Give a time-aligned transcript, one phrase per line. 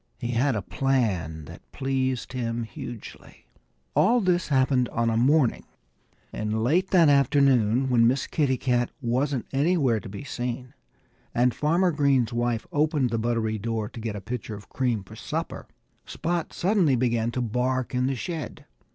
[0.17, 3.45] He had a plan that pleased him hugely.
[3.95, 5.63] All this happened on a morning.
[6.33, 10.73] And late that afternoon when Miss Kitty Cat wasn't anywhere to be seen,
[11.35, 15.15] and Farmer Green's wife opened the buttery door to get a pitcher of cream for
[15.15, 15.67] supper,
[16.07, 18.65] Spot suddenly began to bark in the shed.